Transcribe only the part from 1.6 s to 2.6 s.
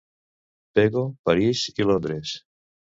i Londres.